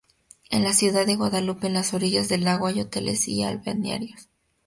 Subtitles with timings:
[0.49, 4.29] En la ciudad de Guadalupe, en las orillas del lago, hay hoteles y balnearios.